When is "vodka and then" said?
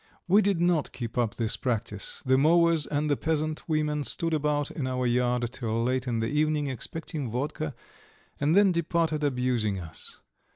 7.29-8.71